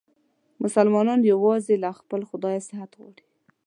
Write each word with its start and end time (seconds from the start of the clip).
مسلمانان 0.63 1.19
یووازې 1.31 1.75
له 1.83 1.89
خپل 1.99 2.21
خدایه 2.29 2.61
صحت 2.69 2.91
غواړي. 2.99 3.23